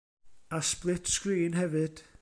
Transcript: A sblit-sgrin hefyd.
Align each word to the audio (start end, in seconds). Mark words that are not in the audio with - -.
A 0.57 0.59
sblit-sgrin 0.69 1.53
hefyd. 1.59 1.95